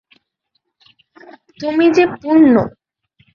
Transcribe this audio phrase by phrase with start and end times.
[1.59, 2.55] তুমি যে– পূর্ণ।